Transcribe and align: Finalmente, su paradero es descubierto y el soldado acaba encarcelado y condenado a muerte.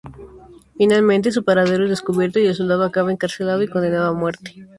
Finalmente, 0.77 1.31
su 1.31 1.43
paradero 1.45 1.83
es 1.83 1.91
descubierto 1.91 2.39
y 2.39 2.47
el 2.47 2.55
soldado 2.55 2.85
acaba 2.85 3.11
encarcelado 3.11 3.61
y 3.61 3.67
condenado 3.67 4.07
a 4.09 4.13
muerte. 4.13 4.55